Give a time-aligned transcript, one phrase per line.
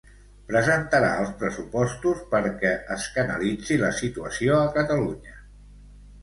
[0.51, 5.39] Presentarà els pressupostos “perquè es canalitzi la situació a Catalunya”.